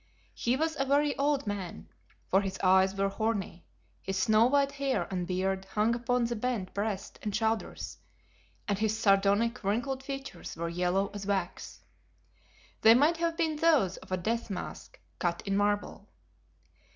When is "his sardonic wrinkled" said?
8.79-10.01